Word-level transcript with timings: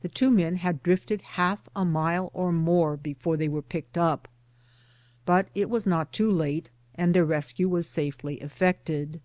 The 0.00 0.08
two 0.08 0.32
men 0.32 0.56
had 0.56 0.82
drifted 0.82 1.22
half 1.22 1.68
a 1.76 1.84
mile 1.84 2.28
or 2.34 2.50
more 2.50 2.96
before 2.96 3.36
they 3.36 3.46
were 3.46 3.62
picked 3.62 3.96
up; 3.96 4.26
but 5.24 5.48
it 5.54 5.70
was 5.70 5.86
not 5.86 6.12
too 6.12 6.28
late, 6.32 6.70
and 6.96 7.14
their 7.14 7.24
rescue 7.24 7.68
was 7.68 7.86
safely 7.88 8.40
effected. 8.40 9.20